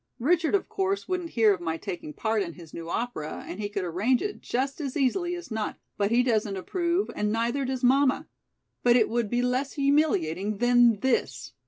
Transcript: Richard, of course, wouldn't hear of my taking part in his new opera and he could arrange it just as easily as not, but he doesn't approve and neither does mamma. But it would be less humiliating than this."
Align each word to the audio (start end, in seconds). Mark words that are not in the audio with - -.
Richard, 0.17 0.55
of 0.55 0.67
course, 0.67 1.07
wouldn't 1.07 1.29
hear 1.37 1.53
of 1.53 1.61
my 1.61 1.77
taking 1.77 2.11
part 2.11 2.41
in 2.41 2.53
his 2.53 2.73
new 2.73 2.89
opera 2.89 3.45
and 3.47 3.59
he 3.59 3.69
could 3.69 3.83
arrange 3.83 4.23
it 4.23 4.41
just 4.41 4.81
as 4.81 4.97
easily 4.97 5.35
as 5.35 5.51
not, 5.51 5.77
but 5.95 6.09
he 6.09 6.23
doesn't 6.23 6.57
approve 6.57 7.11
and 7.15 7.31
neither 7.31 7.65
does 7.65 7.83
mamma. 7.83 8.27
But 8.81 8.95
it 8.95 9.09
would 9.09 9.29
be 9.29 9.43
less 9.43 9.73
humiliating 9.73 10.57
than 10.57 11.01
this." 11.01 11.51